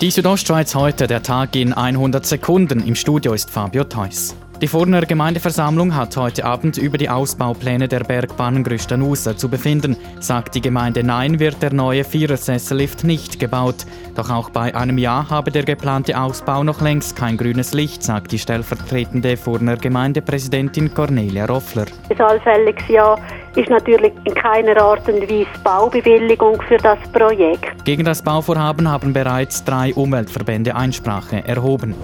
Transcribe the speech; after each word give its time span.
Die 0.00 0.10
Südostschweiz 0.10 0.74
heute, 0.74 1.06
der 1.06 1.22
Tag 1.22 1.54
in 1.54 1.72
100 1.72 2.26
Sekunden. 2.26 2.84
Im 2.84 2.96
Studio 2.96 3.32
ist 3.32 3.48
Fabio 3.48 3.84
Theus. 3.84 4.36
Die 4.60 4.66
Furner 4.66 5.06
Gemeindeversammlung 5.06 5.94
hat 5.94 6.16
heute 6.16 6.44
Abend 6.44 6.78
über 6.78 6.98
die 6.98 7.08
Ausbaupläne 7.08 7.86
der 7.86 8.00
Bergbahn 8.00 8.64
Grüstanusa 8.64 9.36
zu 9.36 9.48
befinden. 9.48 9.96
Sagt 10.18 10.56
die 10.56 10.60
Gemeinde 10.60 11.04
Nein, 11.04 11.38
wird 11.38 11.62
der 11.62 11.72
neue 11.72 12.02
Vierersessellift 12.02 13.04
nicht 13.04 13.38
gebaut. 13.38 13.86
Doch 14.16 14.30
auch 14.30 14.50
bei 14.50 14.74
einem 14.74 14.98
Ja 14.98 15.30
habe 15.30 15.52
der 15.52 15.62
geplante 15.62 16.20
Ausbau 16.20 16.64
noch 16.64 16.80
längst 16.80 17.14
kein 17.14 17.36
grünes 17.36 17.72
Licht, 17.72 18.02
sagt 18.02 18.32
die 18.32 18.38
stellvertretende 18.40 19.36
Furner 19.36 19.76
Gemeindepräsidentin 19.76 20.92
Cornelia 20.92 21.46
Roffler. 21.46 21.86
Ein 22.10 22.20
allfälliges 22.20 22.88
Ja 22.88 23.16
ist 23.56 23.70
natürlich 23.70 24.12
in 24.24 24.34
keiner 24.34 24.80
Art 24.80 25.08
und 25.08 25.22
Weise 25.22 25.46
Baubewilligung 25.62 26.60
für 26.62 26.76
das 26.78 26.98
Projekt. 27.12 27.84
Gegen 27.84 28.04
das 28.04 28.22
Bauvorhaben 28.22 28.90
haben 28.90 29.12
bereits 29.12 29.64
drei 29.64 29.94
Umweltverbände 29.94 30.74
Einsprache 30.74 31.46
erhoben. 31.46 31.94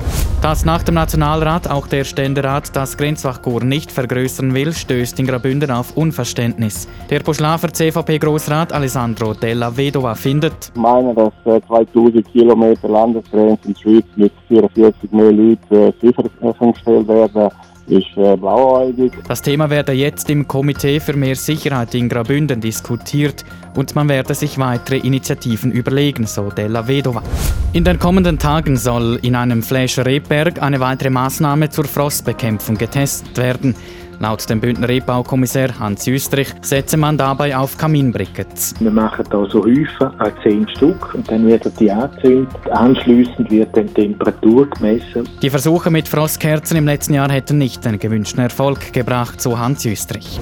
Dass 0.43 0.65
nach 0.65 0.83
dem 0.83 0.95
Nationalrat 0.95 1.69
auch 1.69 1.87
der 1.87 2.05
Ständerat 2.05 2.75
das 2.75 2.97
Grenzwachkur 2.97 3.63
nicht 3.63 3.93
vergrößern 3.93 4.55
will, 4.55 4.73
stößt 4.73 5.19
in 5.21 5.27
Graubünden 5.27 5.71
auf 5.71 5.97
Unverständnis. 5.97 6.89
Der 7.11 7.21
Poschlafer 7.21 7.73
CVP-Grossrat 7.73 8.73
Alessandro 8.73 9.35
Della 9.35 9.77
Vedova 9.77 10.15
findet, 10.15 10.73
ich 10.75 10.81
meine, 10.81 11.15
dass 11.15 11.33
äh, 11.45 11.61
2000 11.67 12.27
Kilometer 12.33 12.89
Landesgrenze 12.89 13.69
in 13.69 13.75
der 13.75 13.81
Schweiz 13.81 14.05
mit 14.17 14.33
44 14.49 15.13
mehr 15.13 15.33
Leuten 15.33 15.75
äh, 15.75 15.93
sicher 16.01 16.23
gestellt 16.23 17.09
werden 17.09 17.51
ist 17.91 18.17
äh, 18.17 18.37
blauäugig. 18.37 19.13
Das 19.27 19.43
Thema 19.43 19.71
werde 19.71 19.93
jetzt 19.93 20.31
im 20.31 20.47
Komitee 20.47 21.01
für 21.01 21.15
mehr 21.15 21.37
Sicherheit 21.37 21.95
in 21.95 22.09
Graubünden 22.09 22.61
diskutiert 22.61 23.45
und 23.75 23.95
man 23.95 24.09
werde 24.09 24.35
sich 24.35 24.59
weitere 24.59 24.99
Initiativen 24.99 25.73
überlegen, 25.73 26.27
so 26.27 26.51
Della 26.51 26.87
Vedova. 26.87 27.23
In 27.73 27.85
den 27.85 27.99
kommenden 27.99 28.39
Tagen 28.39 28.77
soll 28.77 29.19
in 29.23 29.35
einem 29.35 29.63
Fläscher 29.63 30.07
Rebberg 30.07 30.63
eine 30.63 30.81
weitere 30.81 31.11
Maßnahme 31.11 31.71
zur 31.71 31.85
Frostbekämpfung 31.85 32.77
getestet 32.77 33.37
werden. 33.39 33.75
Laut 34.23 34.51
dem 34.51 34.61
Bündner 34.61 34.87
Rebbaukommissär 34.87 35.79
Hans 35.79 36.05
Jüstrich 36.05 36.49
setze 36.61 36.99
man 36.99 37.17
dabei 37.17 37.57
auf 37.57 37.79
Kaminbrickets. 37.79 38.75
Wir 38.79 38.91
machen 38.91 39.25
da 39.31 39.47
so 39.47 39.65
Häufen, 39.65 40.09
an 40.19 40.33
zehn 40.43 40.69
Stück, 40.69 41.15
und 41.15 41.31
dann 41.31 41.47
werden 41.47 41.73
die 41.81 41.91
angezündet. 41.91 42.55
Anschließend 42.71 43.51
wird 43.51 43.75
dann 43.75 43.87
die 43.87 43.95
Temperatur 43.95 44.69
gemessen. 44.69 45.27
Die 45.41 45.49
Versuche 45.49 45.91
mit 45.91 46.07
Frostkerzen 46.07 46.77
im 46.77 46.85
letzten 46.85 47.15
Jahr 47.15 47.33
hätten 47.33 47.57
nicht 47.57 47.83
den 47.87 47.99
gewünschten 47.99 48.41
Erfolg 48.43 48.93
gebracht, 48.93 49.41
so 49.41 49.59
Hans 49.59 49.85
Jüstrich. 49.85 50.39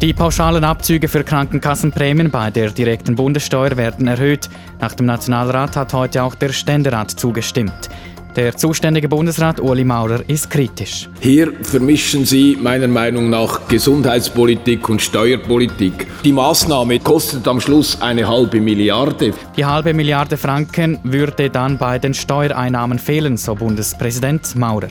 Die 0.00 0.14
pauschalen 0.14 0.64
Abzüge 0.64 1.06
für 1.06 1.22
Krankenkassenprämien 1.22 2.30
bei 2.30 2.50
der 2.50 2.70
direkten 2.70 3.14
Bundessteuer 3.14 3.76
werden 3.76 4.08
erhöht. 4.08 4.48
Nach 4.80 4.94
dem 4.94 5.06
Nationalrat 5.06 5.76
hat 5.76 5.92
heute 5.92 6.24
auch 6.24 6.34
der 6.34 6.48
Ständerat 6.48 7.10
zugestimmt. 7.10 7.88
Der 8.36 8.56
zuständige 8.56 9.10
Bundesrat 9.10 9.60
Uli 9.60 9.84
Maurer 9.84 10.20
ist 10.26 10.48
kritisch. 10.48 11.06
Hier 11.20 11.52
vermischen 11.62 12.24
Sie 12.24 12.56
meiner 12.58 12.88
Meinung 12.88 13.28
nach 13.28 13.68
Gesundheitspolitik 13.68 14.88
und 14.88 15.02
Steuerpolitik. 15.02 16.06
Die 16.24 16.32
Maßnahme 16.32 16.98
kostet 17.00 17.46
am 17.46 17.60
Schluss 17.60 18.00
eine 18.00 18.26
halbe 18.26 18.58
Milliarde. 18.58 19.34
Die 19.54 19.66
halbe 19.66 19.92
Milliarde 19.92 20.38
Franken 20.38 20.98
würde 21.02 21.50
dann 21.50 21.76
bei 21.76 21.98
den 21.98 22.14
Steuereinnahmen 22.14 22.98
fehlen, 22.98 23.36
so 23.36 23.54
Bundespräsident 23.54 24.56
Maurer. 24.56 24.88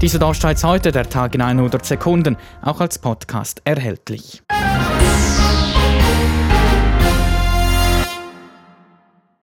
Die 0.00 0.08
Südostschweiz 0.08 0.64
heute, 0.64 0.92
der 0.92 1.10
Tag 1.10 1.34
in 1.34 1.42
100 1.42 1.84
Sekunden, 1.84 2.38
auch 2.62 2.80
als 2.80 2.98
Podcast 2.98 3.60
erhältlich. 3.64 4.42